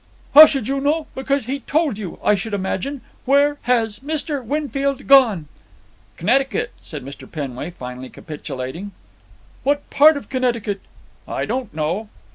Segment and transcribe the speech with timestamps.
[0.33, 1.05] "How should you know?
[1.13, 3.01] Because he told you, I should imagine.
[3.25, 5.47] Where—has—Mr.—Winfield—gone?"
[6.17, 7.31] "C'nnecticut," said Mr.
[7.31, 8.93] Penway, finally capitulating.
[9.61, 10.81] "What part of Connecticut?"
[11.27, 12.09] "I don't know."